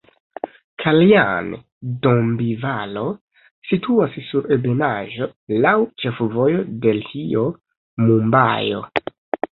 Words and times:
Kaljan-Dombivali 0.83 3.03
situas 3.73 4.17
sur 4.31 4.49
ebenaĵo 4.57 5.29
laŭ 5.67 5.75
ĉefvojo 6.05 6.65
Delhio-Mumbajo. 6.87 8.83